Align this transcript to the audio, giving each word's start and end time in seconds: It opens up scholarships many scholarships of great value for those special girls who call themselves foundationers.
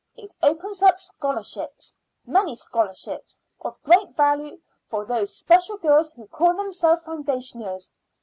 It 0.15 0.33
opens 0.41 0.81
up 0.81 0.99
scholarships 0.99 1.95
many 2.25 2.55
scholarships 2.55 3.39
of 3.61 3.79
great 3.83 4.15
value 4.15 4.59
for 4.87 5.05
those 5.05 5.37
special 5.37 5.77
girls 5.77 6.11
who 6.13 6.25
call 6.25 6.55
themselves 6.55 7.03
foundationers. 7.03 7.91